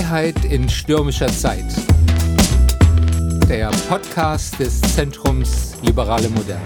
[0.00, 1.66] Freiheit in stürmischer Zeit.
[3.50, 6.64] Der Podcast des Zentrums Liberale Moderne.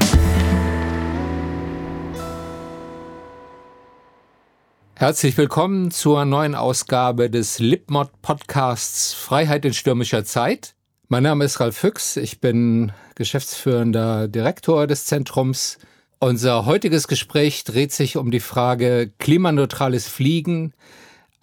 [4.94, 10.76] Herzlich willkommen zur neuen Ausgabe des Lipmod Podcasts Freiheit in stürmischer Zeit.
[11.08, 15.79] Mein Name ist Ralf Füchs, ich bin geschäftsführender Direktor des Zentrums.
[16.21, 20.72] Unser heutiges Gespräch dreht sich um die Frage klimaneutrales Fliegen,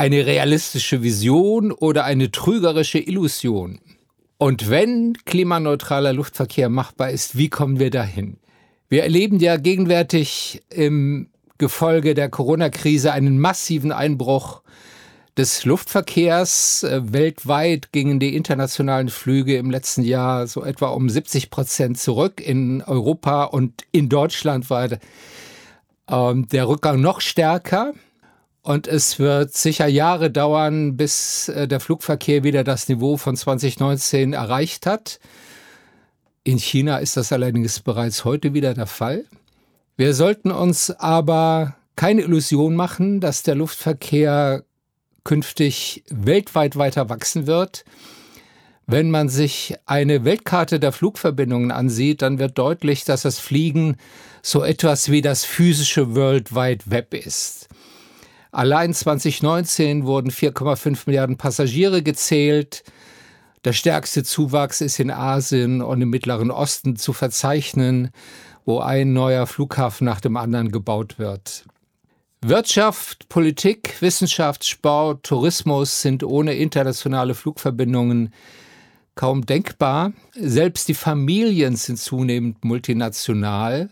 [0.01, 3.79] eine realistische Vision oder eine trügerische Illusion?
[4.39, 8.37] Und wenn klimaneutraler Luftverkehr machbar ist, wie kommen wir dahin?
[8.89, 11.29] Wir erleben ja gegenwärtig im
[11.59, 14.63] Gefolge der Corona-Krise einen massiven Einbruch
[15.37, 16.81] des Luftverkehrs.
[16.81, 22.41] Äh, weltweit gingen die internationalen Flüge im letzten Jahr so etwa um 70 Prozent zurück.
[22.41, 24.89] In Europa und in Deutschland war
[26.09, 27.93] ähm, der Rückgang noch stärker.
[28.63, 34.33] Und es wird sicher Jahre dauern, bis äh, der Flugverkehr wieder das Niveau von 2019
[34.33, 35.19] erreicht hat.
[36.43, 39.25] In China ist das allerdings bereits heute wieder der Fall.
[39.97, 44.63] Wir sollten uns aber keine Illusion machen, dass der Luftverkehr
[45.23, 47.83] künftig weltweit weiter wachsen wird.
[48.87, 53.97] Wenn man sich eine Weltkarte der Flugverbindungen ansieht, dann wird deutlich, dass das Fliegen
[54.41, 57.69] so etwas wie das physische World Wide Web ist.
[58.51, 62.83] Allein 2019 wurden 4,5 Milliarden Passagiere gezählt.
[63.63, 68.11] Der stärkste Zuwachs ist in Asien und im Mittleren Osten zu verzeichnen,
[68.65, 71.65] wo ein neuer Flughafen nach dem anderen gebaut wird.
[72.43, 78.33] Wirtschaft, Politik, Wissenschaft, Sport, Tourismus sind ohne internationale Flugverbindungen
[79.13, 80.13] kaum denkbar.
[80.33, 83.89] Selbst die Familien sind zunehmend multinational.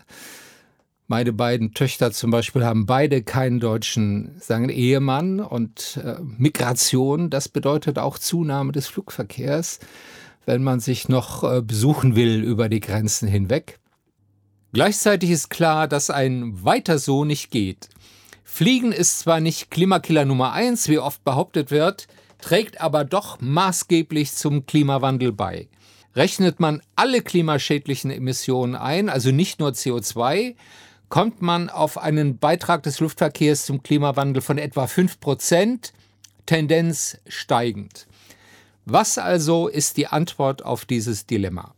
[1.10, 7.48] Meine beiden Töchter zum Beispiel haben beide keinen deutschen sagen, Ehemann und äh, Migration, das
[7.48, 9.80] bedeutet auch Zunahme des Flugverkehrs,
[10.46, 13.80] wenn man sich noch äh, besuchen will über die Grenzen hinweg.
[14.72, 17.88] Gleichzeitig ist klar, dass ein weiter so nicht geht.
[18.44, 22.06] Fliegen ist zwar nicht Klimakiller Nummer eins, wie oft behauptet wird,
[22.40, 25.66] trägt aber doch maßgeblich zum Klimawandel bei.
[26.14, 30.54] Rechnet man alle klimaschädlichen Emissionen ein, also nicht nur CO2,
[31.10, 35.92] kommt man auf einen Beitrag des Luftverkehrs zum Klimawandel von etwa 5 Prozent,
[36.46, 38.06] Tendenz steigend.
[38.86, 41.74] Was also ist die Antwort auf dieses Dilemma?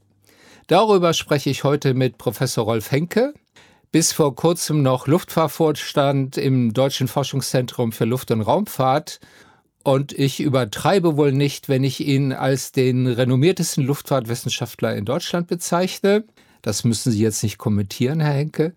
[0.67, 3.35] Darüber spreche ich heute mit Professor Rolf Henke,
[3.91, 9.21] bis vor kurzem noch Luftfahrtvorstand im Deutschen Forschungszentrum für Luft- und Raumfahrt.
[9.83, 16.25] Und ich übertreibe wohl nicht, wenn ich ihn als den renommiertesten Luftfahrtwissenschaftler in Deutschland bezeichne.
[16.63, 18.75] Das müssen Sie jetzt nicht kommentieren, Herr Henke.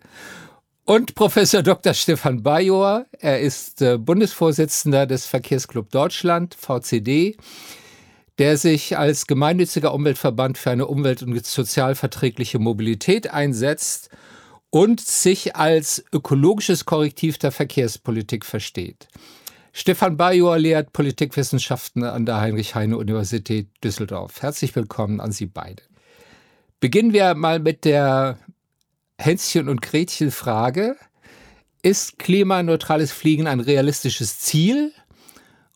[0.88, 1.94] Und Professor Dr.
[1.94, 7.36] Stefan Bajor, er ist äh, Bundesvorsitzender des Verkehrsclub Deutschland, VCD,
[8.38, 14.10] der sich als gemeinnütziger Umweltverband für eine umwelt- und sozialverträgliche Mobilität einsetzt
[14.70, 19.08] und sich als ökologisches Korrektiv der Verkehrspolitik versteht.
[19.72, 24.40] Stefan Bajor lehrt Politikwissenschaften an der Heinrich-Heine-Universität Düsseldorf.
[24.40, 25.82] Herzlich willkommen an Sie beide.
[26.78, 28.38] Beginnen wir mal mit der
[29.18, 30.96] Hänschen und Gretchen Frage.
[31.82, 34.92] Ist klimaneutrales Fliegen ein realistisches Ziel?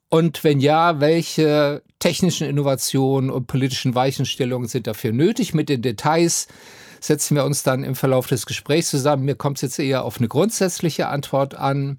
[0.09, 5.55] Und wenn ja, welche technischen Innovationen und politischen Weichenstellungen sind dafür nötig?
[5.55, 6.49] Mit den Details
[7.01, 9.25] setzen wir uns dann im Verlauf des Gesprächs zusammen.
[9.25, 11.99] Mir kommt es jetzt eher auf eine grundsätzliche Antwort an.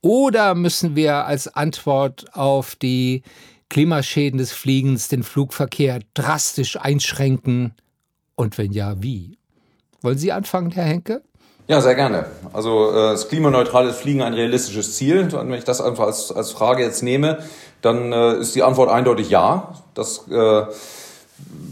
[0.00, 3.22] Oder müssen wir als Antwort auf die
[3.68, 7.74] Klimaschäden des Fliegens den Flugverkehr drastisch einschränken?
[8.34, 9.38] Und wenn ja, wie?
[10.04, 11.22] Wollen Sie anfangen, Herr Henke?
[11.66, 12.26] Ja, sehr gerne.
[12.52, 15.22] Also äh, das klimaneutrale Fliegen ein realistisches Ziel.
[15.22, 17.38] Und wenn ich das einfach als, als Frage jetzt nehme,
[17.80, 19.72] dann äh, ist die Antwort eindeutig ja.
[19.94, 20.64] Das äh,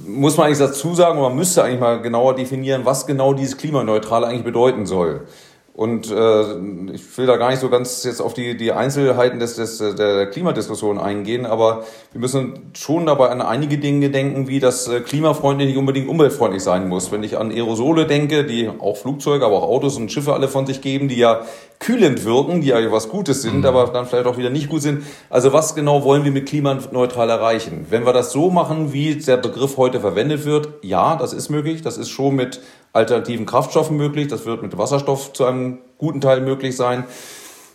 [0.06, 4.24] muss man eigentlich dazu sagen, man müsste eigentlich mal genauer definieren, was genau dieses klimaneutral
[4.24, 5.26] eigentlich bedeuten soll.
[5.74, 9.56] Und äh, ich will da gar nicht so ganz jetzt auf die, die Einzelheiten des,
[9.56, 14.86] des, der Klimadiskussion eingehen, aber wir müssen schon dabei an einige Dinge denken, wie das
[14.88, 17.10] äh, klimafreundlich nicht unbedingt umweltfreundlich sein muss.
[17.10, 20.66] Wenn ich an Aerosole denke, die auch Flugzeuge, aber auch Autos und Schiffe alle von
[20.66, 21.40] sich geben, die ja
[21.78, 23.64] kühlend wirken, die ja was Gutes sind, mhm.
[23.64, 25.04] aber dann vielleicht auch wieder nicht gut sind.
[25.30, 27.86] Also was genau wollen wir mit klimaneutral erreichen?
[27.88, 31.80] Wenn wir das so machen, wie der Begriff heute verwendet wird, ja, das ist möglich.
[31.80, 32.60] Das ist schon mit
[32.92, 34.28] alternativen Kraftstoffen möglich.
[34.28, 37.04] Das wird mit Wasserstoff zu einem guten Teil möglich sein.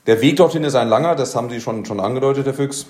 [0.05, 2.87] Der Weg dorthin ist ein langer, das haben Sie schon, schon angedeutet, Herr Füchs.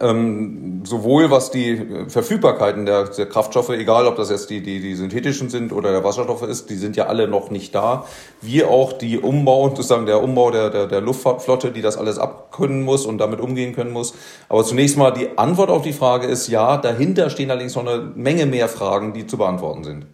[0.00, 4.96] ähm, sowohl was die Verfügbarkeiten der, der, Kraftstoffe, egal ob das jetzt die, die, die
[4.96, 8.04] synthetischen sind oder der Wasserstoffe ist, die sind ja alle noch nicht da,
[8.42, 12.82] wie auch die Umbau, sozusagen der Umbau der, der, der Luftfahrtflotte, die das alles abkönnen
[12.82, 14.14] muss und damit umgehen können muss.
[14.48, 18.12] Aber zunächst mal die Antwort auf die Frage ist ja, dahinter stehen allerdings noch eine
[18.16, 20.06] Menge mehr Fragen, die zu beantworten sind.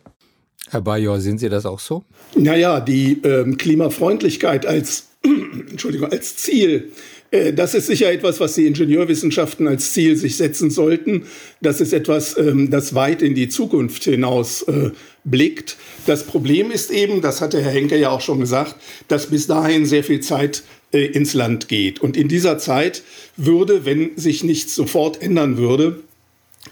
[0.71, 2.05] Herr Bajor, sehen Sie das auch so?
[2.35, 5.09] Naja, die ähm, Klimafreundlichkeit als,
[5.71, 6.91] Entschuldigung, als Ziel
[7.33, 11.25] äh, das ist sicher etwas, was die Ingenieurwissenschaften als Ziel sich setzen sollten.
[11.61, 14.91] Das ist etwas, ähm, das weit in die Zukunft hinaus äh,
[15.25, 15.77] blickt.
[16.07, 18.77] Das Problem ist eben, das hatte Herr Henke ja auch schon gesagt,
[19.09, 20.63] dass bis dahin sehr viel Zeit
[20.93, 22.01] äh, ins Land geht.
[22.01, 23.03] Und in dieser Zeit
[23.37, 26.01] würde, wenn sich nichts sofort ändern würde,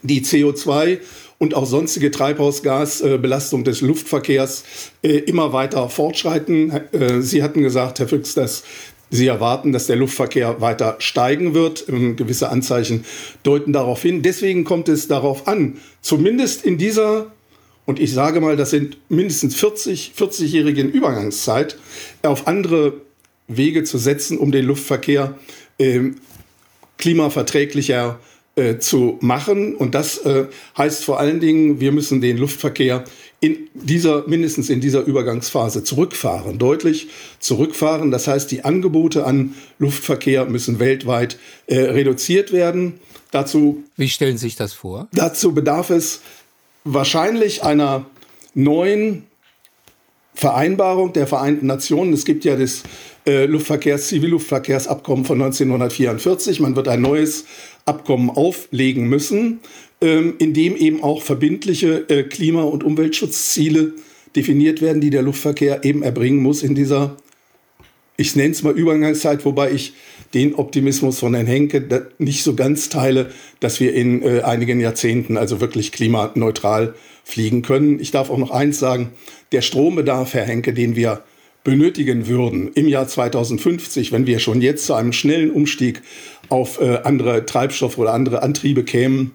[0.02, 0.98] die CO2
[1.40, 4.62] und auch sonstige Treibhausgasbelastung des Luftverkehrs
[5.02, 6.72] immer weiter fortschreiten.
[7.20, 8.62] Sie hatten gesagt, Herr Füchs, dass
[9.10, 11.88] Sie erwarten, dass der Luftverkehr weiter steigen wird.
[11.88, 13.04] Ähm, gewisse Anzeichen
[13.42, 14.22] deuten darauf hin.
[14.22, 17.32] Deswegen kommt es darauf an, zumindest in dieser,
[17.86, 21.76] und ich sage mal, das sind mindestens 40, 40-jährigen Übergangszeit,
[22.22, 23.00] auf andere
[23.48, 25.36] Wege zu setzen, um den Luftverkehr
[25.78, 26.10] äh,
[26.98, 28.20] klimaverträglicher
[28.60, 29.74] äh, zu machen.
[29.74, 30.44] Und das äh,
[30.76, 33.04] heißt vor allen Dingen, wir müssen den Luftverkehr
[33.40, 37.08] in dieser, mindestens in dieser Übergangsphase zurückfahren, deutlich
[37.38, 38.10] zurückfahren.
[38.10, 43.00] Das heißt, die Angebote an Luftverkehr müssen weltweit äh, reduziert werden.
[43.30, 45.08] Dazu, Wie stellen Sie sich das vor?
[45.12, 46.20] Dazu bedarf es
[46.84, 48.04] wahrscheinlich einer
[48.52, 49.24] neuen
[50.34, 52.12] Vereinbarung der Vereinten Nationen.
[52.12, 52.82] Es gibt ja das
[53.26, 56.60] äh, Luftverkehrs-, Zivilluftverkehrsabkommen von 1944.
[56.60, 57.44] Man wird ein neues
[57.84, 59.60] Abkommen auflegen müssen
[60.00, 63.92] ähm, in dem eben auch verbindliche äh, Klima- und Umweltschutzziele
[64.34, 67.16] definiert werden, die der Luftverkehr eben erbringen muss in dieser,
[68.16, 69.92] ich nenne es mal Übergangszeit, wobei ich
[70.32, 75.36] den Optimismus von Herrn Henke nicht so ganz teile, dass wir in äh, einigen Jahrzehnten
[75.36, 76.94] also wirklich klimaneutral
[77.24, 78.00] fliegen können.
[78.00, 79.10] Ich darf auch noch eins sagen,
[79.52, 81.24] der Strombedarf, Herr Henke, den wir
[81.62, 86.00] benötigen würden im Jahr 2050, wenn wir schon jetzt zu einem schnellen Umstieg
[86.50, 89.32] auf äh, andere Treibstoffe oder andere Antriebe kämen,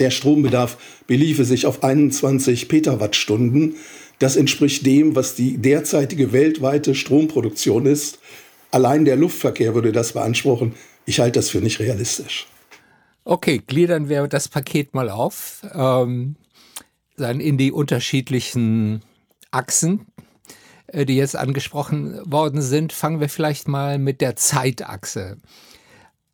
[0.00, 3.76] der Strombedarf beliefe sich auf 21 Petawattstunden.
[4.18, 8.18] Das entspricht dem, was die derzeitige weltweite Stromproduktion ist.
[8.70, 10.74] Allein der Luftverkehr würde das beanspruchen.
[11.04, 12.46] Ich halte das für nicht realistisch.
[13.24, 15.66] Okay, gliedern wir das Paket mal auf.
[15.74, 16.36] Ähm,
[17.16, 19.02] dann in die unterschiedlichen
[19.50, 20.06] Achsen,
[20.86, 22.94] äh, die jetzt angesprochen worden sind.
[22.94, 25.42] Fangen wir vielleicht mal mit der Zeitachse an.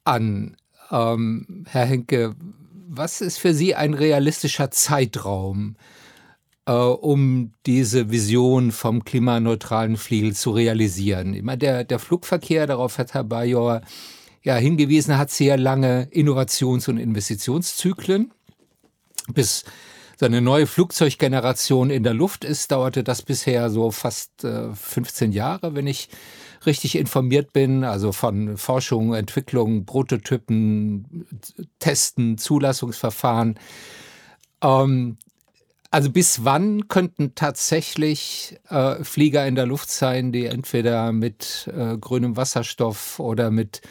[0.06, 0.56] Ähm,
[0.88, 2.35] Herr Henke,
[2.88, 5.76] was ist für Sie ein realistischer Zeitraum,
[6.67, 11.35] äh, um diese Vision vom klimaneutralen Fliegel zu realisieren?
[11.35, 13.82] Immer der, der Flugverkehr, darauf hat Herr Bajor
[14.43, 18.31] ja hingewiesen, hat sehr lange Innovations- und Investitionszyklen.
[19.35, 19.64] Bis
[20.19, 25.75] seine neue Flugzeuggeneration in der Luft ist, dauerte das bisher so fast äh, 15 Jahre,
[25.75, 26.09] wenn ich
[26.67, 31.27] richtig informiert bin, also von Forschung, Entwicklung, Prototypen,
[31.79, 33.59] Testen, Zulassungsverfahren.
[34.63, 35.17] Ähm,
[35.91, 41.97] also bis wann könnten tatsächlich äh, Flieger in der Luft sein, die entweder mit äh,
[41.97, 43.83] grünem Wasserstoff oder mit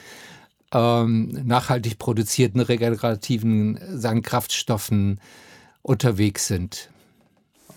[0.74, 5.20] ähm, nachhaltig produzierten regenerativen sagen, Kraftstoffen
[5.82, 6.90] unterwegs sind?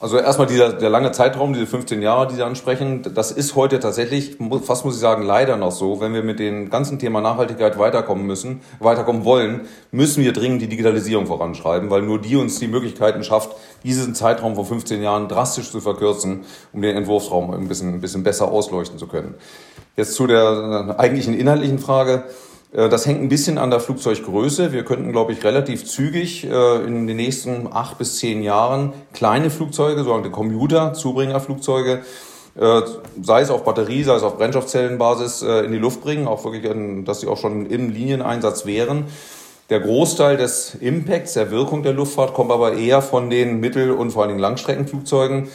[0.00, 3.80] Also erstmal dieser der lange Zeitraum, diese 15 Jahre, die Sie ansprechen, das ist heute
[3.80, 6.00] tatsächlich, fast muss ich sagen, leider noch so.
[6.00, 10.68] Wenn wir mit dem ganzen Thema Nachhaltigkeit weiterkommen müssen, weiterkommen wollen, müssen wir dringend die
[10.68, 15.72] Digitalisierung voranschreiben, weil nur die uns die Möglichkeiten schafft, diesen Zeitraum von 15 Jahren drastisch
[15.72, 19.34] zu verkürzen, um den Entwurfsraum ein bisschen, ein bisschen besser ausleuchten zu können.
[19.96, 22.22] Jetzt zu der eigentlichen inhaltlichen Frage.
[22.72, 24.72] Äh, das hängt ein bisschen an der Flugzeuggröße.
[24.72, 29.50] Wir könnten, glaube ich, relativ zügig äh, in den nächsten acht bis zehn Jahren kleine
[29.50, 32.02] Flugzeuge, sogenannte Commuter, Zubringerflugzeuge,
[32.58, 32.80] äh,
[33.22, 36.66] sei es auf Batterie, sei es auf Brennstoffzellenbasis, in die Luft bringen, auch wirklich,
[37.04, 39.04] dass sie auch schon im Linieneinsatz wären.
[39.70, 44.12] Der Großteil des Impacts, der Wirkung der Luftfahrt kommt aber eher von den Mittel- und
[44.12, 45.48] vor allen Dingen Langstreckenflugzeugen.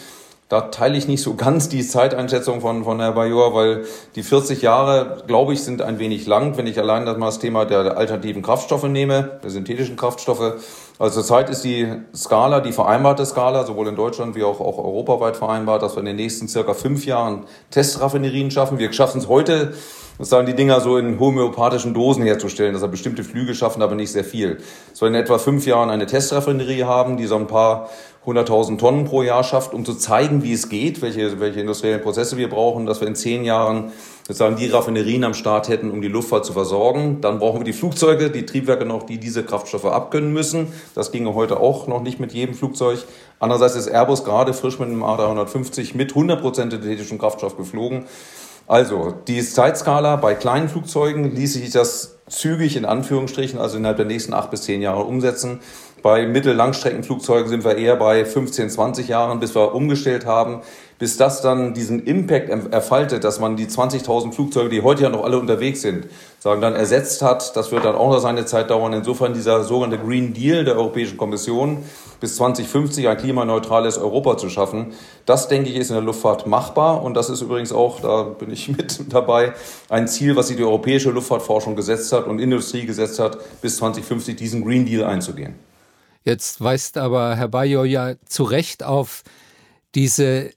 [0.49, 3.85] Da teile ich nicht so ganz die Zeiteinschätzung von, von Herr Bajor, weil
[4.15, 7.39] die 40 Jahre, glaube ich, sind ein wenig lang, wenn ich allein das mal das
[7.39, 10.61] Thema der alternativen Kraftstoffe nehme, der synthetischen Kraftstoffe.
[10.99, 15.37] Also zurzeit ist die Skala, die vereinbarte Skala, sowohl in Deutschland wie auch, auch europaweit
[15.37, 18.77] vereinbart, dass wir in den nächsten circa fünf Jahren Testraffinerien schaffen.
[18.77, 19.73] Wir schaffen es heute,
[20.17, 24.11] sozusagen die Dinger so in homöopathischen Dosen herzustellen, dass wir bestimmte Flüge schaffen, aber nicht
[24.11, 24.59] sehr viel.
[24.99, 27.89] Wir in etwa fünf Jahren eine Testraffinerie haben, die so ein paar
[28.25, 32.37] 100.000 Tonnen pro Jahr schafft, um zu zeigen, wie es geht, welche, welche industriellen Prozesse
[32.37, 33.91] wir brauchen, dass wir in zehn Jahren
[34.25, 37.19] sozusagen die Raffinerien am Start hätten, um die Luftfahrt zu versorgen.
[37.19, 40.67] Dann brauchen wir die Flugzeuge, die Triebwerke noch, die diese Kraftstoffe abkönnen müssen.
[40.95, 42.99] Das ginge heute auch noch nicht mit jedem Flugzeug.
[43.39, 48.05] Andererseits ist Airbus gerade frisch mit einem A350 mit 100% synthetischen Kraftstoff geflogen.
[48.65, 54.05] Also, die Zeitskala bei kleinen Flugzeugen ließ sich das zügig in Anführungsstrichen, also innerhalb der
[54.05, 55.59] nächsten acht bis zehn Jahre umsetzen.
[56.03, 60.59] Bei Mittel-Langstreckenflugzeugen sind wir eher bei 15, 20 Jahren, bis wir umgestellt haben.
[60.99, 65.23] Bis das dann diesen Impact erfaltet, dass man die 20.000 Flugzeuge, die heute ja noch
[65.23, 66.07] alle unterwegs sind,
[66.39, 67.55] sagen dann ersetzt hat.
[67.55, 68.91] Das wird dann auch noch seine Zeit dauern.
[68.91, 71.77] Insofern dieser sogenannte Green Deal der Europäischen Kommission,
[72.19, 74.91] bis 2050 ein klimaneutrales Europa zu schaffen,
[75.25, 77.01] das denke ich ist in der Luftfahrt machbar.
[77.01, 79.53] Und das ist übrigens auch, da bin ich mit dabei,
[79.87, 84.35] ein Ziel, was sich die europäische Luftfahrtforschung gesetzt hat und Industrie gesetzt hat, bis 2050
[84.35, 85.55] diesen Green Deal einzugehen.
[86.23, 89.23] Jetzt weist aber Herr Bayo ja zu Recht auf
[89.93, 90.51] diese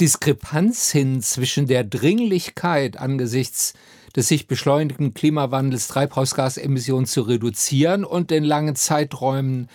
[0.00, 3.74] Diskrepanz hin zwischen der Dringlichkeit angesichts
[4.16, 9.68] des sich beschleunigenden Klimawandels Treibhausgasemissionen zu reduzieren und den langen Zeiträumen,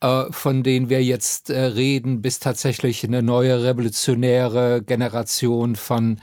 [0.00, 6.18] äh, von denen wir jetzt äh, reden, bis tatsächlich eine neue revolutionäre Generation von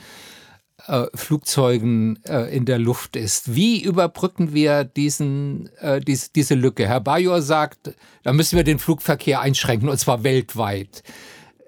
[0.87, 3.55] äh, Flugzeugen äh, in der Luft ist.
[3.55, 6.87] Wie überbrücken wir diesen, äh, dies, diese Lücke?
[6.87, 11.03] Herr Bajor sagt, da müssen wir den Flugverkehr einschränken, und zwar weltweit.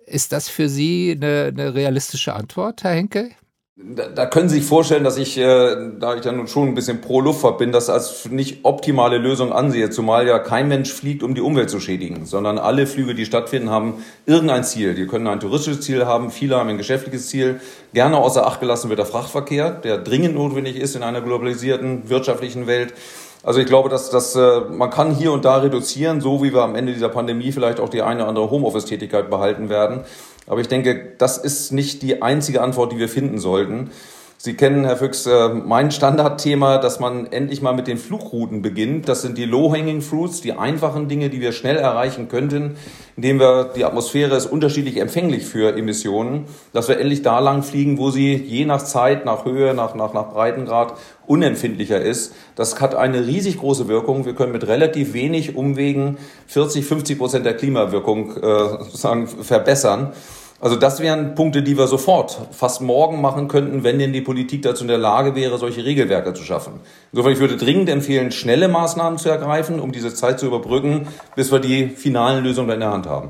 [0.06, 3.32] Ist das für Sie eine, eine realistische Antwort, Herr Henke?
[3.80, 6.74] Da, da können Sie sich vorstellen, dass ich, äh, da ich ja nun schon ein
[6.74, 11.22] bisschen pro Luftfahrt bin, das als nicht optimale Lösung ansehe, zumal ja kein Mensch fliegt,
[11.22, 14.96] um die Umwelt zu schädigen, sondern alle Flüge, die stattfinden, haben irgendein Ziel.
[14.96, 17.62] Die können ein touristisches Ziel haben, viele haben ein geschäftliches Ziel.
[17.94, 22.66] Gerne außer Acht gelassen wird der Frachtverkehr, der dringend notwendig ist in einer globalisierten wirtschaftlichen
[22.66, 22.96] Welt.
[23.44, 26.64] Also ich glaube, dass, dass äh, man kann hier und da reduzieren, so wie wir
[26.64, 30.00] am Ende dieser Pandemie vielleicht auch die eine oder andere Homeoffice-Tätigkeit behalten werden.
[30.48, 33.92] Aber ich denke, das ist nicht die einzige Antwort, die wir finden sollten.
[34.40, 39.10] Sie kennen, Herr Füchs, äh, mein Standardthema, dass man endlich mal mit den Flugrouten beginnt.
[39.10, 42.78] Das sind die Low-Hanging Fruits, die einfachen Dinge, die wir schnell erreichen könnten,
[43.16, 47.98] indem wir, die Atmosphäre ist unterschiedlich empfänglich für Emissionen, dass wir endlich da lang fliegen,
[47.98, 50.94] wo sie je nach Zeit, nach Höhe, nach, nach, nach Breitengrad
[51.26, 52.36] unempfindlicher ist.
[52.54, 54.26] Das hat eine riesig große Wirkung.
[54.26, 60.14] Wir können mit relativ wenig Umwegen 40, 50 Prozent der Klimawirkung äh, sozusagen verbessern.
[60.60, 64.64] Also das wären Punkte, die wir sofort fast morgen machen könnten, wenn denn die Politik
[64.64, 66.80] dazu in der Lage wäre, solche Regelwerke zu schaffen.
[67.12, 71.52] Insofern, ich würde dringend empfehlen, schnelle Maßnahmen zu ergreifen, um diese Zeit zu überbrücken, bis
[71.52, 73.30] wir die finalen Lösungen in der Hand haben.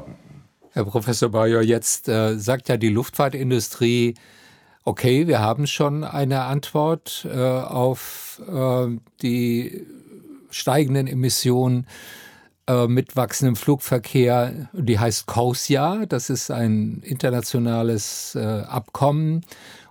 [0.72, 4.14] Herr Professor Bayer, jetzt äh, sagt ja die Luftfahrtindustrie,
[4.86, 8.88] okay, wir haben schon eine Antwort äh, auf äh,
[9.22, 9.86] die
[10.50, 11.88] steigenden Emissionen
[12.68, 16.06] äh, mit wachsendem Flugverkehr, die heißt COSIA.
[16.06, 19.46] Das ist ein internationales äh, Abkommen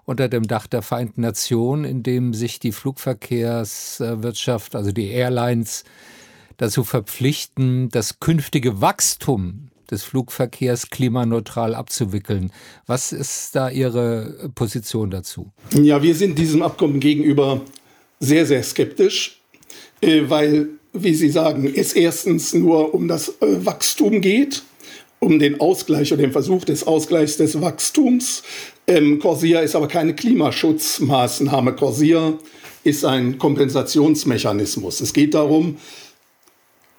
[0.04, 5.84] unter dem Dach der Vereinten Nationen, in dem sich die Flugverkehrswirtschaft, also die Airlines,
[6.58, 12.50] dazu verpflichten, das künftige Wachstum des Flugverkehrs klimaneutral abzuwickeln.
[12.86, 15.52] Was ist da Ihre Position dazu?
[15.72, 17.60] Ja, wir sind diesem Abkommen gegenüber
[18.20, 19.40] sehr, sehr skeptisch,
[20.00, 20.70] äh, weil
[21.02, 24.62] wie Sie sagen, es erstens nur um das äh, Wachstum geht,
[25.18, 28.42] um den Ausgleich oder den Versuch des Ausgleichs des Wachstums.
[28.86, 31.74] Ähm, Corsia ist aber keine Klimaschutzmaßnahme.
[31.74, 32.34] Corsia
[32.84, 35.00] ist ein Kompensationsmechanismus.
[35.00, 35.76] Es geht darum,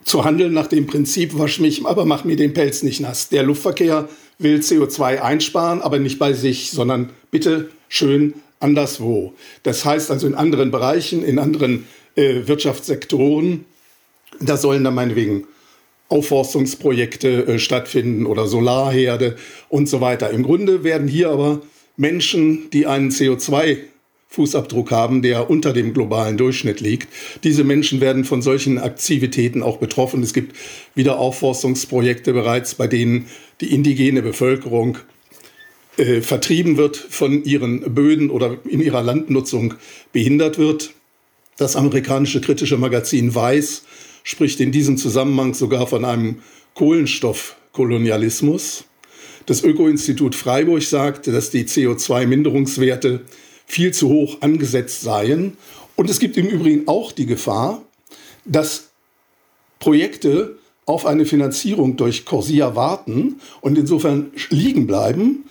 [0.03, 3.29] zu handeln nach dem Prinzip, wasch mich, aber mach mir den Pelz nicht nass.
[3.29, 4.07] Der Luftverkehr
[4.39, 9.33] will CO2 einsparen, aber nicht bei sich, sondern bitte schön anderswo.
[9.63, 13.65] Das heißt also in anderen Bereichen, in anderen äh, Wirtschaftssektoren
[14.39, 15.45] da sollen dann meinetwegen
[16.09, 19.35] Aufforstungsprojekte äh, stattfinden oder Solarherde
[19.69, 20.29] und so weiter.
[20.29, 21.61] Im Grunde werden hier aber
[21.97, 23.77] Menschen, die einen CO2
[24.29, 27.07] Fußabdruck haben, der unter dem globalen Durchschnitt liegt.
[27.43, 30.21] Diese Menschen werden von solchen Aktivitäten auch betroffen.
[30.21, 30.55] Es gibt
[30.95, 33.27] Wiederaufforstungsprojekte bereits, bei denen
[33.61, 34.97] die indigene Bevölkerung
[35.97, 39.73] äh, vertrieben wird von ihren Böden oder in ihrer Landnutzung
[40.11, 40.91] behindert wird.
[41.57, 43.83] Das amerikanische kritische Magazin Weiß
[44.27, 46.41] spricht in diesem Zusammenhang sogar von einem
[46.73, 48.83] Kohlenstoffkolonialismus.
[49.45, 53.21] Das Öko-Institut Freiburg sagt, dass die CO2-Minderungswerte
[53.65, 55.55] viel zu hoch angesetzt seien.
[55.95, 57.81] Und es gibt im Übrigen auch die Gefahr,
[58.43, 58.89] dass
[59.79, 65.45] Projekte auf eine Finanzierung durch Corsia warten und insofern liegen bleiben,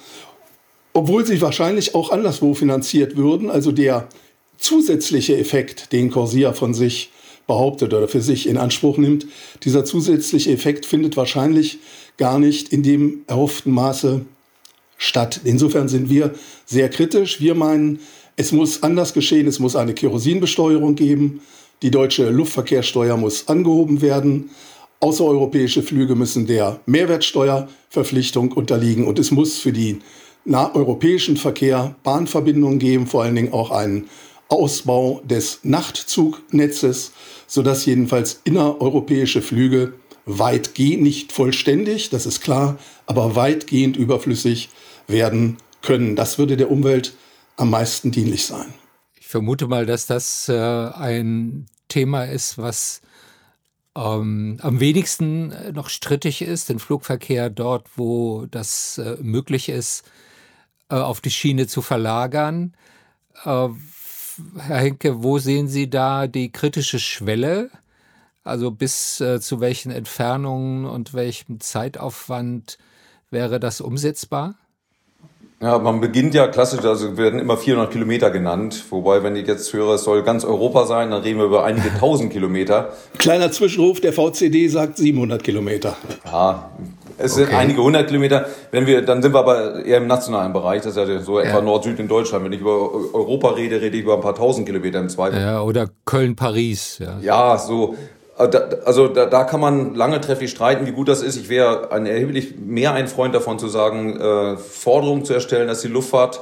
[0.93, 3.49] obwohl sie wahrscheinlich auch anderswo finanziert würden.
[3.49, 4.07] Also der
[4.59, 7.11] zusätzliche Effekt, den Corsia von sich
[7.47, 9.27] behauptet oder für sich in Anspruch nimmt.
[9.63, 11.79] Dieser zusätzliche Effekt findet wahrscheinlich
[12.17, 14.23] gar nicht in dem erhofften Maße
[14.97, 15.41] statt.
[15.45, 16.35] Insofern sind wir
[16.65, 17.41] sehr kritisch.
[17.41, 18.01] Wir meinen,
[18.37, 21.41] es muss anders geschehen, es muss eine Kerosinbesteuerung geben,
[21.83, 24.51] die deutsche Luftverkehrssteuer muss angehoben werden,
[25.01, 30.03] außereuropäische Flüge müssen der Mehrwertsteuerverpflichtung unterliegen und es muss für den
[30.47, 34.09] europäischen Verkehr Bahnverbindungen geben, vor allen Dingen auch einen
[34.49, 37.13] Ausbau des Nachtzugnetzes,
[37.47, 44.71] sodass jedenfalls innereuropäische Flüge weitgehend, nicht vollständig, das ist klar, aber weitgehend überflüssig
[45.07, 46.17] werden können.
[46.17, 47.15] Das würde der Umwelt
[47.57, 48.75] am meisten dienlich sein.
[49.19, 53.01] Ich vermute mal, dass das äh, ein Thema ist, was
[53.97, 60.05] ähm, am wenigsten äh, noch strittig ist, den Flugverkehr dort, wo das äh, möglich ist,
[60.91, 62.75] äh, auf die Schiene zu verlagern.
[64.59, 67.71] Herr Henke, wo sehen Sie da die kritische Schwelle?
[68.45, 72.79] Also bis äh, zu welchen Entfernungen und welchem Zeitaufwand
[73.31, 74.55] wäre das umsetzbar?
[75.61, 78.85] Ja, man beginnt ja klassisch, also werden immer 400 Kilometer genannt.
[78.91, 81.89] Wobei, wenn ich jetzt höre, es soll ganz Europa sein, dann reden wir über einige
[81.99, 82.91] tausend Kilometer.
[83.17, 85.97] Kleiner Zwischenruf, der VCD sagt 700 Kilometer.
[86.27, 86.71] Ja,
[87.17, 87.47] es okay.
[87.47, 88.45] sind einige hundert Kilometer.
[88.71, 90.83] Wenn wir, dann sind wir aber eher im nationalen Bereich.
[90.83, 91.61] Das ist ja so etwa ja.
[91.63, 92.45] Nord-Süd in Deutschland.
[92.45, 95.41] Wenn ich über Europa rede, rede ich über ein paar tausend Kilometer im Zweifel.
[95.41, 96.99] Ja, oder Köln-Paris.
[96.99, 97.19] Ja.
[97.23, 97.97] ja, so.
[98.39, 98.51] Äh,
[98.85, 101.37] also da, da kann man lange trefflich streiten, wie gut das ist.
[101.37, 105.81] Ich wäre ein erheblich mehr ein Freund davon zu sagen, äh, Forderungen zu erstellen, dass
[105.83, 106.41] die Luftfahrt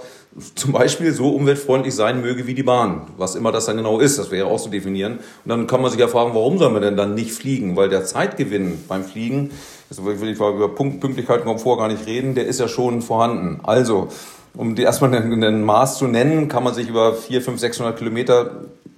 [0.57, 3.03] zum Beispiel so umweltfreundlich sein möge wie die Bahn.
[3.17, 5.19] Was immer das dann genau ist, das wäre ja auch zu definieren.
[5.45, 7.77] Und dann kann man sich ja fragen, warum soll man denn dann nicht fliegen?
[7.77, 9.53] Weil der Zeitgewinn beim Fliegen,
[9.89, 13.61] das will ich über Pünktlichkeit und Komfort gar nicht reden, der ist ja schon vorhanden.
[13.63, 14.09] Also,
[14.57, 18.51] um die erstmal ein Maß zu nennen, kann man sich über 4, 5, 600 Kilometer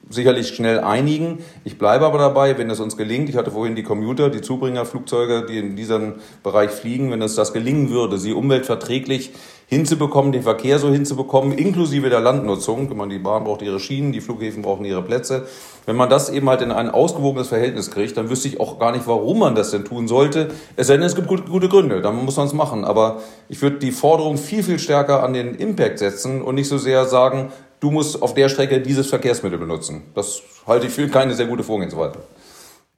[0.08, 1.38] sicherlich schnell einigen.
[1.64, 5.46] Ich bleibe aber dabei, wenn es uns gelingt, ich hatte vorhin die Commuter, die Zubringerflugzeuge,
[5.46, 9.32] die in diesem Bereich fliegen, wenn es das gelingen würde, sie umweltverträglich
[9.68, 12.88] hinzubekommen, den Verkehr so hinzubekommen, inklusive der Landnutzung.
[12.88, 15.46] Ich meine, die Bahn braucht ihre Schienen, die Flughäfen brauchen ihre Plätze.
[15.86, 18.92] Wenn man das eben halt in ein ausgewogenes Verhältnis kriegt, dann wüsste ich auch gar
[18.92, 20.48] nicht, warum man das denn tun sollte.
[20.76, 22.84] Es sei denn, es gibt gute Gründe, dann muss man es machen.
[22.84, 26.78] Aber ich würde die Forderung viel, viel stärker an den Impact setzen und nicht so
[26.78, 30.02] sehr sagen, du musst auf der Strecke dieses Verkehrsmittel benutzen.
[30.14, 32.18] Das halte ich für keine sehr gute Vorgehensweise.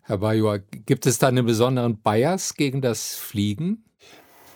[0.03, 3.85] Herr Bajor, gibt es da einen besonderen Bias gegen das Fliegen?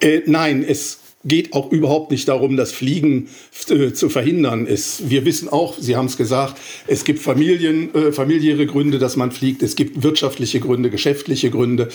[0.00, 3.28] Äh, nein, es geht auch überhaupt nicht darum, das Fliegen
[3.68, 4.66] äh, zu verhindern.
[4.66, 9.16] Es, wir wissen auch, Sie haben es gesagt, es gibt Familien, äh, familiäre Gründe, dass
[9.16, 9.62] man fliegt.
[9.62, 11.88] Es gibt wirtschaftliche Gründe, geschäftliche Gründe.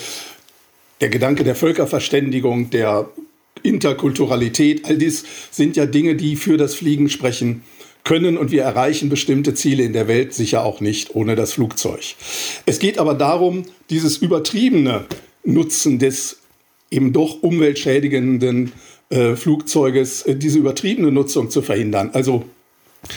[1.00, 3.08] Der Gedanke der Völkerverständigung, der
[3.62, 7.62] Interkulturalität, all dies sind ja Dinge, die für das Fliegen sprechen
[8.04, 12.14] können und wir erreichen bestimmte Ziele in der Welt sicher auch nicht ohne das Flugzeug.
[12.66, 15.06] Es geht aber darum, dieses übertriebene
[15.44, 16.38] Nutzen des
[16.90, 18.72] eben doch umweltschädigenden
[19.10, 22.10] äh, Flugzeuges, äh, diese übertriebene Nutzung zu verhindern.
[22.12, 22.44] Also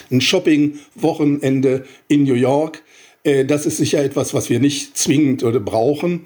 [0.10, 2.84] ein Shopping-Wochenende in New York,
[3.24, 6.22] äh, das ist sicher etwas, was wir nicht zwingend oder brauchen.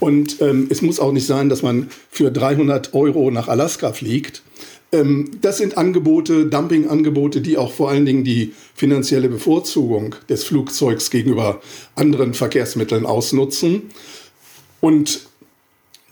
[0.00, 4.42] Und ähm, es muss auch nicht sein, dass man für 300 Euro nach Alaska fliegt.
[4.92, 11.10] Ähm, das sind Angebote, Dumping-Angebote, die auch vor allen Dingen die finanzielle Bevorzugung des Flugzeugs
[11.10, 11.60] gegenüber
[11.94, 13.90] anderen Verkehrsmitteln ausnutzen.
[14.80, 15.28] Und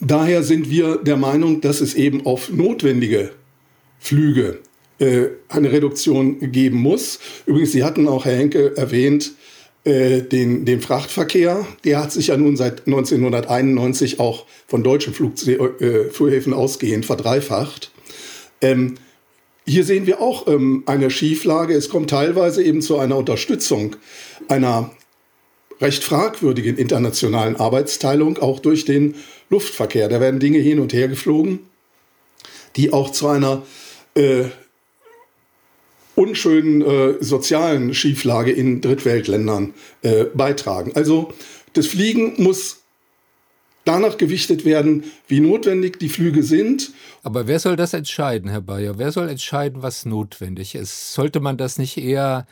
[0.01, 3.31] Daher sind wir der Meinung, dass es eben auf notwendige
[3.99, 4.59] Flüge
[4.99, 7.19] äh, eine Reduktion geben muss.
[7.47, 9.33] Übrigens, Sie hatten auch, Herr Henke, erwähnt,
[9.85, 11.67] äh, den, den Frachtverkehr.
[11.85, 17.91] Der hat sich ja nun seit 1991 auch von deutschen Flugze äh, Flughäfen ausgehend verdreifacht.
[18.61, 18.97] Ähm,
[19.67, 21.75] hier sehen wir auch ähm, eine Schieflage.
[21.75, 23.97] Es kommt teilweise eben zu einer Unterstützung
[24.49, 24.91] einer
[25.81, 29.17] recht fragwürdigen internationalen Arbeitsteilung, auch durch den
[29.51, 30.09] Luftverkehr.
[30.09, 31.61] Da werden Dinge hin und her geflogen,
[32.77, 33.63] die auch zu einer
[34.15, 34.45] äh,
[36.15, 40.93] unschönen äh, sozialen Schieflage in Drittweltländern äh, beitragen.
[40.95, 41.33] Also
[41.75, 42.83] das Fliegen muss
[43.87, 46.91] danach gewichtet werden, wie notwendig die Flüge sind.
[47.23, 48.99] Aber wer soll das entscheiden, Herr Bayer?
[48.99, 51.15] Wer soll entscheiden, was notwendig ist?
[51.15, 52.47] Sollte man das nicht eher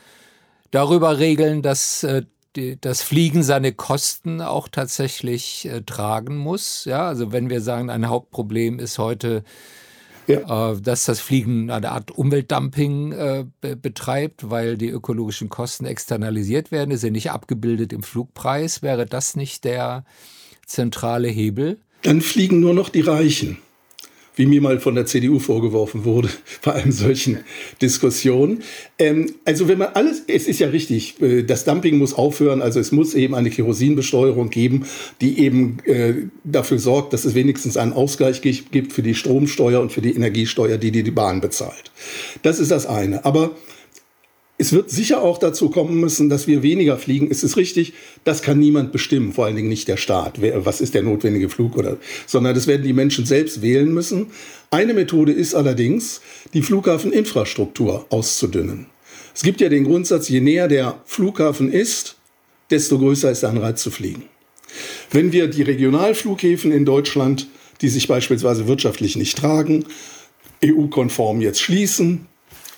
[0.71, 2.23] darüber regeln, dass äh,
[2.55, 6.85] die, das Fliegen seine Kosten auch tatsächlich äh, tragen muss.
[6.85, 9.43] Ja, also wenn wir sagen, ein Hauptproblem ist heute,
[10.27, 10.71] ja.
[10.71, 16.71] äh, dass das Fliegen eine Art Umweltdumping äh, be betreibt, weil die ökologischen Kosten externalisiert
[16.71, 18.81] werden, ist ja nicht abgebildet im Flugpreis.
[18.81, 20.05] Wäre das nicht der
[20.65, 21.77] zentrale Hebel?
[22.01, 23.57] Dann fliegen nur noch die Reichen.
[24.37, 26.27] wie mir mal von der CDU vorgeworfen wurde
[26.61, 27.39] bei einem solchen
[27.81, 28.63] Diskussion.
[28.99, 32.79] Ähm, also wenn man alles, es ist ja richtig, äh, das Dumping muss aufhören, also
[32.79, 34.85] es muss eben eine Kerosinbesteuerung geben,
[35.21, 39.93] die eben äh, dafür sorgt, dass es wenigstens einen Ausgleich gibt für die Stromsteuer und
[39.93, 41.91] für die Energiesteuer, die die, die Bahn bezahlt.
[42.41, 43.23] Das ist das eine.
[43.23, 43.55] Aber
[44.57, 47.27] es wird sicher auch dazu kommen müssen, dass wir weniger fliegen.
[47.29, 50.39] Es ist richtig, das kann niemand bestimmen, vor allen Dingen nicht der Staat.
[50.41, 54.27] Was ist der notwendige Flug oder, sondern das werden die Menschen selbst wählen müssen.
[54.71, 56.21] Eine Methode ist allerdings,
[56.53, 58.87] die Flughafeninfrastruktur auszudünnen.
[59.33, 62.15] Es gibt ja den Grundsatz, je näher der Flughafen ist,
[62.69, 64.23] desto größer ist der Anreiz zu fliegen.
[65.11, 67.47] Wenn wir die Regionalflughäfen in Deutschland,
[67.81, 69.85] die sich beispielsweise wirtschaftlich nicht tragen,
[70.63, 72.27] EU-konform jetzt schließen,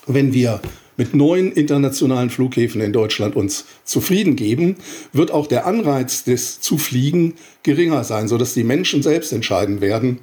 [0.07, 0.61] wenn wir
[0.97, 4.75] mit neuen internationalen Flughäfen in Deutschland uns zufrieden geben,
[5.13, 10.19] wird auch der Anreiz des Zufliegen geringer sein, sodass die Menschen selbst entscheiden werden,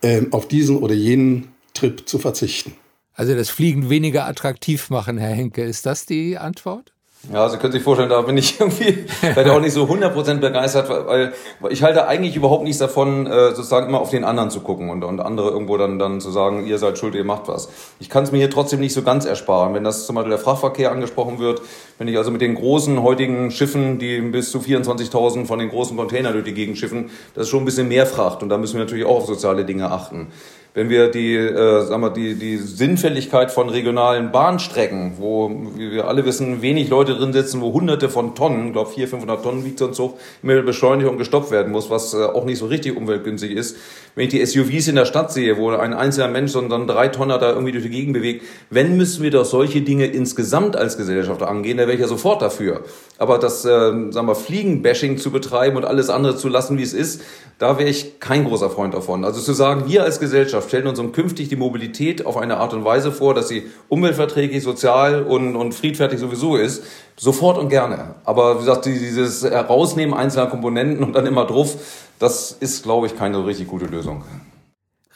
[0.00, 2.72] äh, auf diesen oder jenen Trip zu verzichten.
[3.12, 6.93] Also das Fliegen weniger attraktiv machen, Herr Henke, ist das die Antwort?
[7.32, 10.88] Ja, Sie können sich vorstellen, da bin ich irgendwie leider auch nicht so 100% begeistert,
[10.88, 14.60] weil, weil ich halte eigentlich überhaupt nichts davon, äh, sozusagen immer auf den anderen zu
[14.60, 17.70] gucken und, und andere irgendwo dann, dann zu sagen, ihr seid schuld, ihr macht was.
[17.98, 19.74] Ich kann es mir hier trotzdem nicht so ganz ersparen.
[19.74, 21.62] Wenn das zum Beispiel der Frachtverkehr angesprochen wird,
[21.98, 25.96] wenn ich also mit den großen heutigen Schiffen, die bis zu 24.000 von den großen
[25.96, 28.74] Containern durch die Gegend schiffen, das ist schon ein bisschen mehr Fracht und da müssen
[28.74, 30.28] wir natürlich auch auf soziale Dinge achten
[30.74, 36.08] wenn wir die, äh, sagen wir, die, die Sinnfälligkeit von regionalen Bahnstrecken, wo, wie wir
[36.08, 39.78] alle wissen, wenig Leute drin sitzen, wo hunderte von Tonnen, glaube 400, 500 Tonnen wiegt
[39.78, 42.96] so ein Zug, immer beschleunigt und gestoppt werden muss, was äh, auch nicht so richtig
[42.96, 43.76] umweltgünstig ist.
[44.16, 47.38] Wenn ich die SUVs in der Stadt sehe, wo ein einzelner Mensch so drei Tonner
[47.38, 51.42] da irgendwie durch die Gegend bewegt, wenn müssen wir doch solche Dinge insgesamt als Gesellschaft
[51.42, 52.82] angehen, da wäre ich ja sofort dafür.
[53.18, 56.94] Aber das, äh, sagen wir, Fliegenbashing zu betreiben und alles andere zu lassen, wie es
[56.94, 57.22] ist,
[57.58, 59.24] da wäre ich kein großer Freund davon.
[59.24, 62.72] Also zu sagen, wir als Gesellschaft stellen uns um künftig die Mobilität auf eine Art
[62.72, 66.84] und Weise vor, dass sie umweltverträglich, sozial und, und friedfertig sowieso ist,
[67.16, 68.16] sofort und gerne.
[68.24, 71.76] Aber wie gesagt, dieses Herausnehmen einzelner Komponenten und dann immer drauf,
[72.18, 74.24] das ist, glaube ich, keine richtig gute Lösung.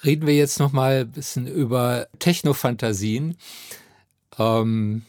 [0.05, 3.37] Reden wir jetzt noch mal ein bisschen über Technofantasien.
[4.39, 5.03] Ähm,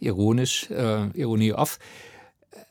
[0.00, 1.78] ironisch, äh, Ironie off.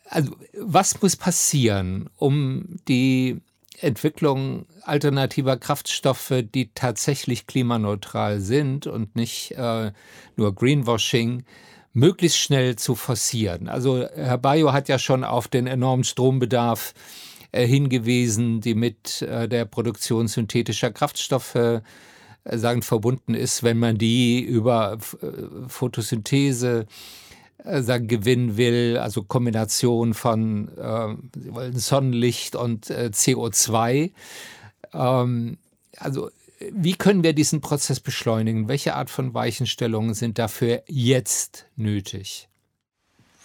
[0.09, 3.41] Also, was muss passieren, um die
[3.81, 9.91] Entwicklung alternativer Kraftstoffe, die tatsächlich klimaneutral sind und nicht äh,
[10.35, 11.43] nur Greenwashing,
[11.93, 13.67] möglichst schnell zu forcieren.
[13.67, 16.93] Also Herr Bayo hat ja schon auf den enormen Strombedarf
[17.51, 21.81] äh, hingewiesen, die mit äh, der Produktion synthetischer Kraftstoffe äh,
[22.43, 26.85] sagen verbunden ist, wenn man die über äh, Photosynthese
[27.63, 34.11] äh, gewinnen will, also Kombination von äh, Sonnenlicht und äh, CO2.
[34.93, 35.57] Ähm,
[35.97, 36.29] also
[36.71, 38.67] wie können wir diesen Prozess beschleunigen?
[38.67, 42.49] Welche Art von Weichenstellungen sind dafür jetzt nötig?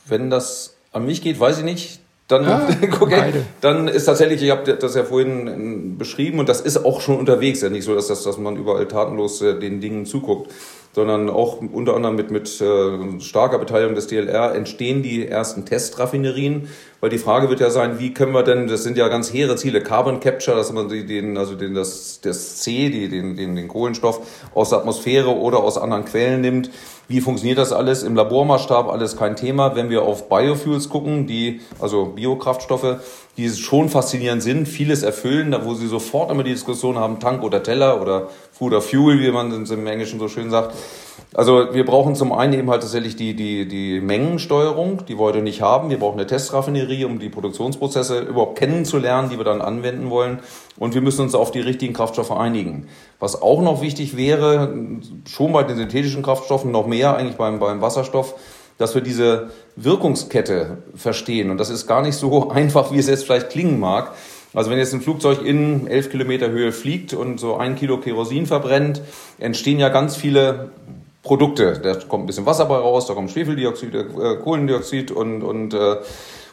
[0.07, 2.01] Wenn das an mich geht, weiß ich nicht.
[2.27, 2.69] Dann, ja,
[3.01, 7.01] okay, dann ist tatsächlich, ich habe das ja vorhin ähm, beschrieben und das ist auch
[7.01, 7.61] schon unterwegs.
[7.61, 10.51] Ja nicht so, dass, das, dass man überall tatenlos äh, den Dingen zuguckt
[10.95, 16.69] sondern auch unter anderem mit, mit äh, starker Beteiligung des DLR entstehen die ersten Testraffinerien,
[17.01, 19.57] weil die Frage wird ja sein, wie können wir denn, das sind ja ganz hehre
[19.57, 23.69] Ziele, Carbon Capture, dass man den, also den, das, das C, die, den, den, den
[23.69, 24.21] Kohlenstoff
[24.55, 26.71] aus der Atmosphäre oder aus anderen Quellen nimmt.
[27.07, 28.89] Wie funktioniert das alles im Labormaßstab?
[28.89, 29.77] Alles kein Thema.
[29.77, 32.97] Wenn wir auf Biofuels gucken, die, also Biokraftstoffe,
[33.37, 37.43] die schon faszinierend sind, vieles erfüllen, da wo sie sofort immer die Diskussion haben, Tank
[37.43, 40.75] oder Teller oder Food or Fuel, wie man es im Englischen so schön sagt.
[41.35, 45.43] Also wir brauchen zum einen eben halt tatsächlich die, die, die Mengensteuerung, die wir heute
[45.43, 45.91] nicht haben.
[45.91, 50.39] Wir brauchen eine Testraffinerie, um die Produktionsprozesse überhaupt kennenzulernen, die wir dann anwenden wollen.
[50.79, 52.87] Und wir müssen uns auf die richtigen Kraftstoffe einigen.
[53.19, 54.75] Was auch noch wichtig wäre,
[55.29, 58.37] schon bei den synthetischen Kraftstoffen, noch mehr eigentlich beim, beim Wasserstoff,
[58.79, 61.51] dass wir diese Wirkungskette verstehen.
[61.51, 64.13] Und das ist gar nicht so einfach, wie es jetzt vielleicht klingen mag.
[64.55, 68.47] Also wenn jetzt ein Flugzeug in elf Kilometer Höhe fliegt und so ein Kilo Kerosin
[68.47, 69.03] verbrennt,
[69.39, 70.71] entstehen ja ganz viele
[71.25, 71.81] Produkte.
[71.83, 75.97] Da kommt ein bisschen Wasser bei raus, da kommt Schwefeldioxid, äh, Kohlendioxid und, und äh,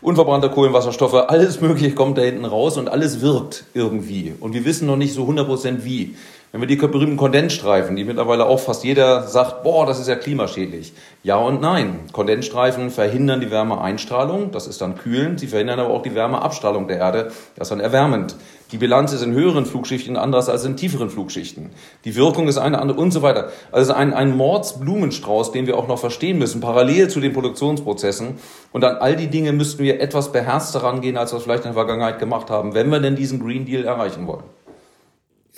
[0.02, 4.34] unverbrannte Kohlenwasserstoffe, alles Mögliche kommt da hinten raus und alles wirkt irgendwie.
[4.40, 6.16] Und wir wissen noch nicht so 100% wie.
[6.52, 10.16] Wenn wir die berühmten Kondensstreifen, die mittlerweile auch fast jeder sagt, boah, das ist ja
[10.16, 10.92] klimaschädlich.
[11.24, 12.02] Ja und nein.
[12.12, 15.40] Kondensstreifen verhindern die Wärmeeinstrahlung, das ist dann kühlend.
[15.40, 18.36] Sie verhindern aber auch die Wärmeabstrahlung der Erde, das ist dann erwärmend.
[18.74, 21.70] Die Bilanz ist in höheren Flugschichten anders als in tieferen Flugschichten.
[22.04, 23.50] Die Wirkung ist eine andere und so weiter.
[23.72, 28.40] Also ein, ein Mordsblumenstrauß, den wir auch noch verstehen müssen, parallel zu den Produktionsprozessen.
[28.74, 31.70] Und an all die Dinge müssten wir etwas beherzter rangehen, als wir es vielleicht in
[31.70, 34.44] der Vergangenheit gemacht haben, wenn wir denn diesen Green Deal erreichen wollen.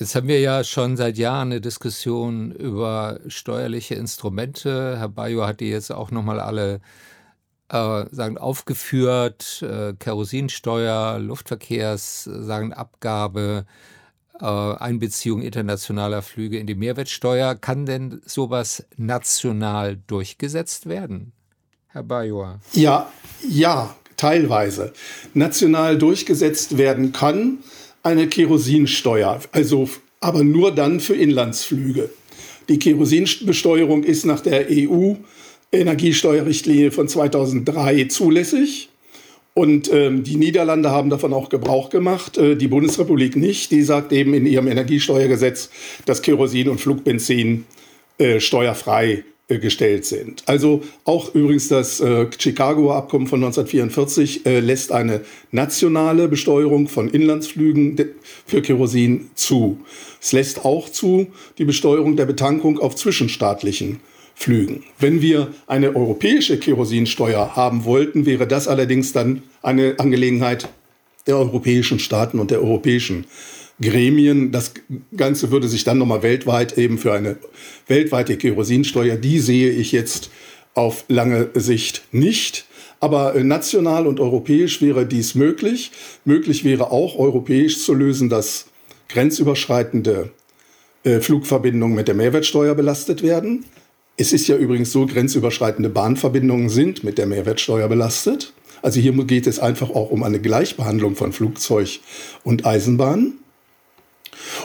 [0.03, 4.97] Jetzt haben wir ja schon seit Jahren eine Diskussion über steuerliche Instrumente.
[4.99, 6.81] Herr Bayo hat die jetzt auch nochmal alle
[7.69, 9.61] äh, sagen, aufgeführt.
[9.61, 13.65] Äh, Kerosinsteuer, Luftverkehrs, sagen Abgabe,
[14.41, 17.55] äh, Einbeziehung internationaler Flüge in die Mehrwertsteuer.
[17.55, 21.31] Kann denn sowas national durchgesetzt werden,
[21.87, 22.59] Herr Bayo?
[22.73, 23.09] Ja,
[23.47, 24.91] ja, teilweise.
[25.33, 27.59] National durchgesetzt werden kann
[28.03, 29.89] eine Kerosinsteuer, also
[30.19, 32.09] aber nur dann für Inlandsflüge.
[32.69, 35.15] Die Kerosinbesteuerung ist nach der EU
[35.71, 38.89] Energiesteuerrichtlinie von 2003 zulässig.
[39.55, 43.71] Und ähm, die Niederlande haben davon auch Gebrauch gemacht, äh, die Bundesrepublik nicht.
[43.71, 45.69] Die sagt eben in ihrem Energiesteuergesetz,
[46.05, 47.65] dass Kerosin und Flugbenzin
[48.17, 49.23] äh, steuerfrei
[49.59, 50.43] gestellt sind.
[50.45, 57.09] Also auch übrigens das äh, Chicagoer Abkommen von 1944 äh, lässt eine nationale Besteuerung von
[57.09, 57.97] Inlandsflügen
[58.45, 59.79] für Kerosin zu.
[60.21, 63.99] Es lässt auch zu die Besteuerung der Betankung auf zwischenstaatlichen
[64.35, 64.83] Flügen.
[64.99, 70.69] Wenn wir eine europäische Kerosinsteuer haben wollten, wäre das allerdings dann eine Angelegenheit
[71.27, 73.25] der europäischen Staaten und der europäischen
[73.81, 74.51] Gremien.
[74.51, 74.73] Das
[75.15, 77.37] Ganze würde sich dann nochmal weltweit eben für eine
[77.87, 80.29] weltweite Kerosinsteuer, die sehe ich jetzt
[80.73, 82.65] auf lange Sicht nicht.
[82.99, 85.91] Aber national und europäisch wäre dies möglich.
[86.23, 88.67] Möglich wäre auch europäisch zu lösen, dass
[89.09, 90.29] grenzüberschreitende
[91.03, 93.65] äh, Flugverbindungen mit der Mehrwertsteuer belastet werden.
[94.15, 98.53] Es ist ja übrigens so, grenzüberschreitende Bahnverbindungen sind mit der Mehrwertsteuer belastet.
[98.81, 101.99] Also hier geht es einfach auch um eine Gleichbehandlung von Flugzeug
[102.43, 103.33] und Eisenbahn.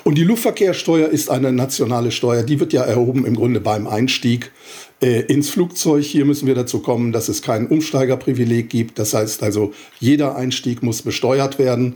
[0.04, 2.42] Und die Luftverkehrssteuer ist eine nationale Steuer.
[2.42, 4.52] Die wird ja erhoben im Grunde beim Einstieg
[5.00, 6.04] äh, ins Flugzeug.
[6.04, 8.98] Hier müssen wir dazu kommen, dass es kein Umsteigerprivileg gibt.
[8.98, 11.94] Das heißt also, jeder Einstieg muss besteuert werden.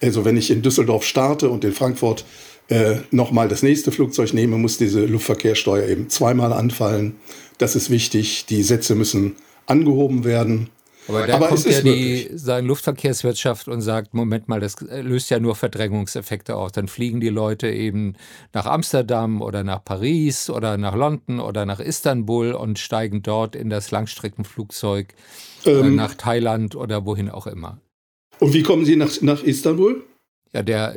[0.00, 2.24] Also wenn ich in Düsseldorf starte und in Frankfurt
[2.68, 7.16] äh, nochmal das nächste Flugzeug nehme, muss diese Luftverkehrssteuer eben zweimal anfallen.
[7.58, 8.46] Das ist wichtig.
[8.46, 10.68] Die Sätze müssen angehoben werden.
[11.06, 15.38] Aber da Aber kommt ja die sagen, Luftverkehrswirtschaft und sagt, Moment mal, das löst ja
[15.38, 16.72] nur Verdrängungseffekte aus.
[16.72, 18.14] Dann fliegen die Leute eben
[18.52, 23.68] nach Amsterdam oder nach Paris oder nach London oder nach Istanbul und steigen dort in
[23.68, 25.14] das Langstreckenflugzeug
[25.66, 27.78] äh, ähm, nach Thailand oder wohin auch immer.
[28.40, 30.04] Und wie kommen Sie nach, nach Istanbul?
[30.54, 30.96] Ja, der,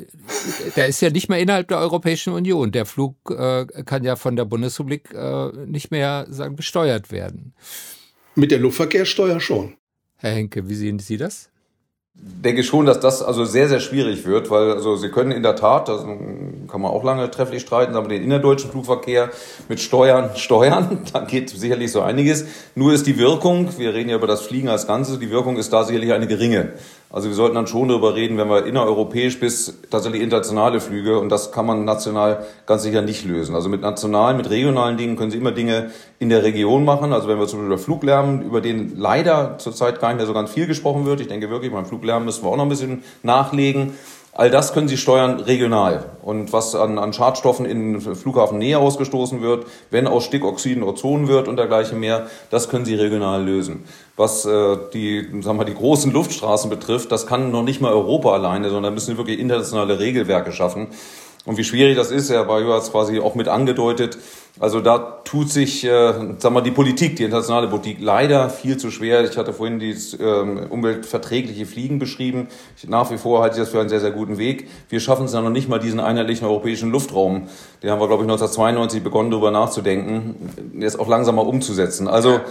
[0.76, 2.72] der ist ja nicht mehr innerhalb der Europäischen Union.
[2.72, 7.54] Der Flug äh, kann ja von der Bundesrepublik äh, nicht mehr sagen, besteuert werden.
[8.36, 9.76] Mit der Luftverkehrssteuer schon.
[10.18, 11.50] Herr Henke, wie sehen Sie das?
[12.20, 15.56] denke schon, dass das also sehr, sehr schwierig wird, weil also Sie können in der
[15.56, 19.30] Tat, das kann man auch lange trefflich streiten, aber den innerdeutschen Flugverkehr
[19.70, 22.46] mit Steuern steuern, da geht sicherlich so einiges.
[22.76, 25.72] Nur ist die Wirkung, wir reden ja über das Fliegen als Ganzes, die Wirkung ist
[25.72, 26.74] da sicherlich eine geringe.
[27.10, 31.30] Also wir sollten dann schon darüber reden, wenn wir innereuropäisch bis tatsächlich internationale Flüge und
[31.30, 33.56] das kann man national ganz sicher nicht lösen.
[33.56, 37.14] Also mit nationalen, mit regionalen Dingen können Sie immer Dinge in der Region machen.
[37.14, 40.34] Also wenn wir zum Beispiel über Fluglärm, über den leider zurzeit gar nicht mehr so
[40.34, 43.04] ganz viel gesprochen wird, ich denke wirklich beim Fluglärm müssen wir auch noch ein bisschen
[43.24, 43.94] nachlegen.
[44.38, 46.12] All das können Sie steuern regional.
[46.22, 51.58] Und was an, an Schadstoffen in Flughafennähe ausgestoßen wird, wenn aus Stickoxiden Ozon wird und
[51.58, 53.86] dergleichen mehr, das können Sie regional lösen.
[54.16, 58.32] Was äh, die, sagen wir, die großen Luftstraßen betrifft, das kann noch nicht mal Europa
[58.32, 60.90] alleine, sondern müssen wir wirklich internationale Regelwerke schaffen.
[61.48, 64.18] Und wie schwierig das ist, Herr Bayo hat es quasi auch mit angedeutet,
[64.60, 68.90] also da tut sich, äh, sagen wir, die Politik, die internationale Politik leider viel zu
[68.90, 69.24] schwer.
[69.24, 72.48] Ich hatte vorhin dieses ähm, umweltverträgliche Fliegen beschrieben.
[72.76, 74.68] Ich, nach wie vor halte ich das für einen sehr, sehr guten Weg.
[74.90, 77.48] Wir schaffen es ja noch nicht mal, diesen einheitlichen europäischen Luftraum.
[77.82, 80.36] Den haben wir, glaube ich, 1992 begonnen, darüber nachzudenken,
[80.80, 82.08] jetzt auch langsam mal umzusetzen.
[82.08, 82.42] Also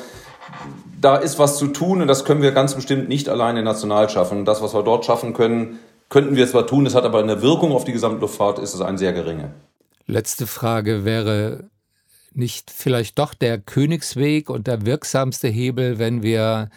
[1.00, 4.44] da ist was zu tun und das können wir ganz bestimmt nicht alleine national schaffen.
[4.44, 7.72] Das, was wir dort schaffen können, könnten wir zwar tun, es hat aber eine Wirkung
[7.72, 9.52] auf die Gesamtluftfahrt, ist es ein sehr geringe.
[10.06, 11.68] Letzte Frage wäre,
[12.32, 16.70] nicht vielleicht doch der Königsweg und der wirksamste Hebel, wenn wir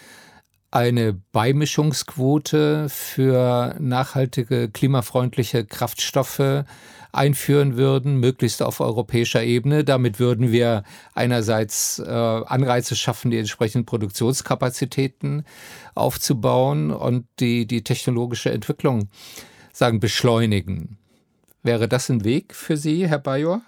[0.72, 6.66] eine Beimischungsquote für nachhaltige, klimafreundliche Kraftstoffe
[7.12, 9.84] einführen würden, möglichst auf europäischer Ebene.
[9.84, 10.84] Damit würden wir
[11.16, 15.44] einerseits äh, Anreize schaffen, die entsprechenden Produktionskapazitäten
[15.96, 19.10] aufzubauen und die, die technologische Entwicklung
[19.74, 20.98] sagen, beschleunigen.
[21.64, 23.62] Wäre das ein Weg für Sie, Herr Bajor?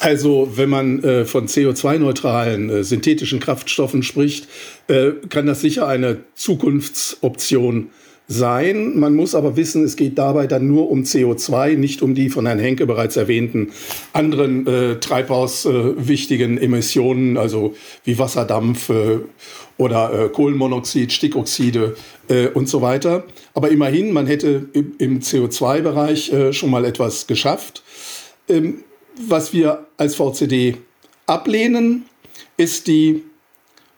[0.00, 4.48] Also wenn man äh, von CO2-neutralen äh, synthetischen Kraftstoffen spricht,
[4.86, 7.90] äh, kann das sicher eine Zukunftsoption
[8.28, 8.98] sein.
[8.98, 12.46] Man muss aber wissen, es geht dabei dann nur um CO2, nicht um die von
[12.46, 13.72] Herrn Henke bereits erwähnten
[14.12, 19.20] anderen äh, treibhauswichtigen Emissionen, also wie Wasserdampf äh,
[19.78, 21.96] oder äh, Kohlenmonoxid, Stickoxide
[22.28, 23.24] äh, und so weiter.
[23.54, 27.82] Aber immerhin, man hätte im, im CO2-Bereich äh, schon mal etwas geschafft.
[28.48, 28.84] ähm,
[29.26, 30.76] was wir als VCD
[31.26, 32.06] ablehnen,
[32.56, 33.24] ist die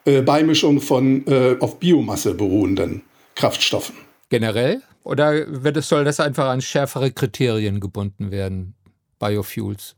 [0.05, 3.03] äh, Beimischung von äh, auf Biomasse beruhenden
[3.35, 3.97] Kraftstoffen.
[4.29, 4.83] Generell?
[5.03, 8.75] Oder wird es, soll das einfach an schärfere Kriterien gebunden werden,
[9.19, 9.97] Biofuels?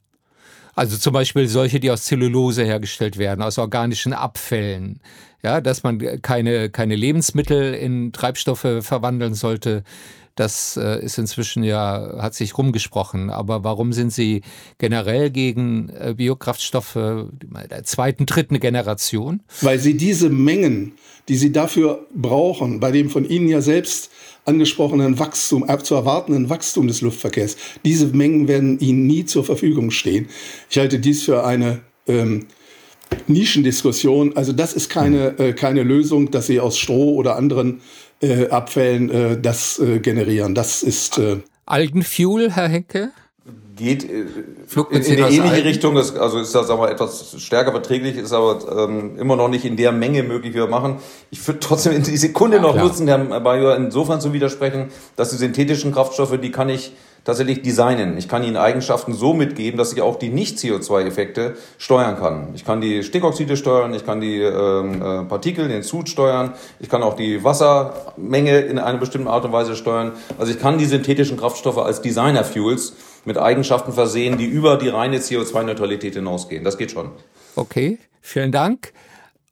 [0.75, 5.01] Also zum Beispiel solche, die aus Zellulose hergestellt werden, aus organischen Abfällen.
[5.43, 9.83] Ja, dass man keine, keine Lebensmittel in Treibstoffe verwandeln sollte,
[10.35, 13.31] das äh, ist inzwischen ja, hat sich rumgesprochen.
[13.31, 14.43] Aber warum sind Sie
[14.79, 19.43] generell gegen äh, Biokraftstoffe der zweiten, dritten Generation?
[19.61, 20.93] Weil Sie diese Mengen,
[21.29, 24.11] die Sie dafür brauchen, bei dem von Ihnen ja selbst
[24.45, 29.91] angesprochenen Wachstum, äh, zu erwartenden Wachstum des Luftverkehrs, diese Mengen werden Ihnen nie zur Verfügung
[29.91, 30.29] stehen.
[30.71, 32.47] Ich halte dies für eine ähm,
[33.27, 34.37] Nischendiskussion.
[34.37, 37.81] Also das ist keine, äh, keine Lösung, dass Sie aus Stroh oder anderen
[38.23, 40.55] äh, Abfällen äh, das äh, generieren.
[40.55, 43.13] Das ist äh Algenfuel, Herr Henke?
[43.77, 44.27] Geht äh,
[44.91, 48.89] in, in eine ähnliche Richtung, ist, also ist das aber etwas stärker verträglich, ist aber
[48.89, 50.97] ähm, immer noch nicht in der Menge möglich, wie wir machen.
[51.31, 55.31] Ich würde trotzdem in die Sekunde noch ja, nutzen, Herrn Bajor insofern zu widersprechen, dass
[55.31, 56.93] die synthetischen Kraftstoffe, die kann ich
[57.25, 58.19] tatsächlich designen.
[58.19, 62.49] Ich kann ihnen Eigenschaften so mitgeben, dass ich auch die Nicht-CO2-Effekte steuern kann.
[62.55, 66.89] Ich kann die Stickoxide steuern, ich kann die ähm, äh, Partikel, den Sud steuern, ich
[66.89, 70.13] kann auch die Wassermenge in einer bestimmten Art und Weise steuern.
[70.39, 75.19] Also ich kann die synthetischen Kraftstoffe als Designer-Fuels mit Eigenschaften versehen, die über die reine
[75.19, 76.65] CO2-Neutralität hinausgehen.
[76.65, 77.11] Das geht schon.
[77.55, 78.93] Okay, vielen Dank.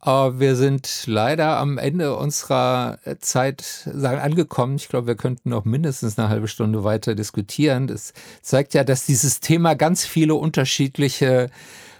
[0.02, 4.76] Wir sind leider am Ende unserer Zeit sagen, angekommen.
[4.76, 7.86] Ich glaube, wir könnten noch mindestens eine halbe Stunde weiter diskutieren.
[7.86, 11.50] Das zeigt ja, dass dieses Thema ganz viele unterschiedliche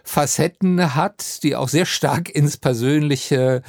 [0.02, 3.60] Facetten hat, die auch sehr stark ins persönliche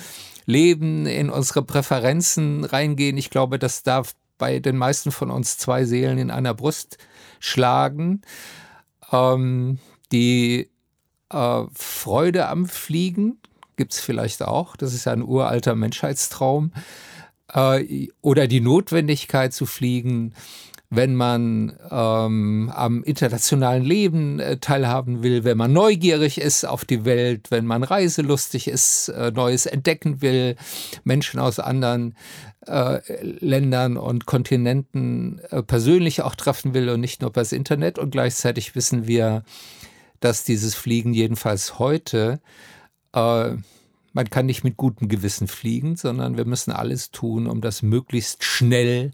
[0.45, 3.17] Leben, in unsere Präferenzen reingehen.
[3.17, 6.97] Ich glaube, das darf bei den meisten von uns zwei Seelen in einer Brust
[7.41, 8.21] schlagen.
[9.11, 9.79] Ähm,
[10.13, 10.69] die
[11.31, 13.37] äh, Freude am Fliegen
[13.81, 14.75] gibt es vielleicht auch.
[14.75, 16.71] Das ist ein uralter Menschheitstraum.
[17.51, 20.35] Äh, oder die Notwendigkeit zu fliegen,
[20.91, 27.03] wenn man ähm, am internationalen Leben äh, teilhaben will, wenn man neugierig ist auf die
[27.03, 30.57] Welt, wenn man reiselustig ist, äh, Neues entdecken will,
[31.03, 32.13] Menschen aus anderen
[32.67, 32.99] äh,
[33.39, 37.97] Ländern und Kontinenten äh, persönlich auch treffen will und nicht nur übers Internet.
[37.97, 39.43] Und gleichzeitig wissen wir,
[40.19, 42.41] dass dieses Fliegen jedenfalls heute
[43.13, 43.55] äh,
[44.13, 48.43] man kann nicht mit gutem Gewissen fliegen, sondern wir müssen alles tun, um das möglichst
[48.43, 49.11] schnell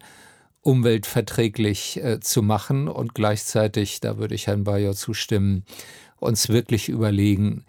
[0.62, 5.64] umweltverträglich äh, zu machen und gleichzeitig, da würde ich Herrn Bayer zustimmen,
[6.18, 7.64] uns wirklich überlegen,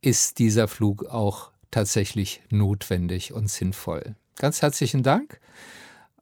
[0.00, 4.16] ist dieser Flug auch tatsächlich notwendig und sinnvoll.
[4.36, 5.38] Ganz herzlichen Dank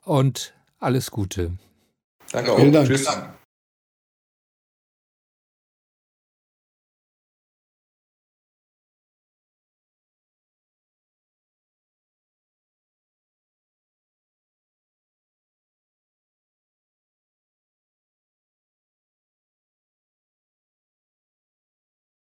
[0.05, 1.53] und alles Gute.
[2.33, 2.59] Danke auch.
[2.59, 2.89] Vielen Dank.
[2.89, 3.09] Tschüss.